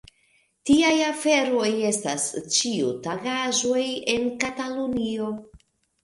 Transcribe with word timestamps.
Tiaj 0.67 0.93
aferoj 1.07 1.67
estas 1.89 2.23
ĉiutagaĵoj 2.55 3.83
en 4.15 4.25
Katalunio. 4.45 5.29